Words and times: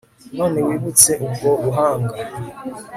None 0.37 0.57
wibutse 0.67 1.11
ubwo 1.25 1.49
buhanga 1.63 2.15